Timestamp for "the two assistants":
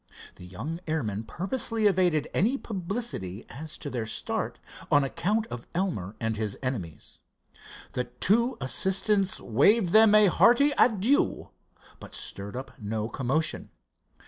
7.93-9.39